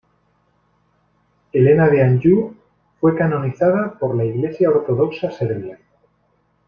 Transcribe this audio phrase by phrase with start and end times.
[1.53, 2.55] Helena de Anjou
[2.99, 5.77] fue canonizada por la Iglesia ortodoxa serbia.